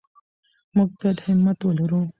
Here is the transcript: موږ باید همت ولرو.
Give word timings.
موږ 0.75 0.89
باید 0.99 1.17
همت 1.25 1.59
ولرو. 1.63 2.01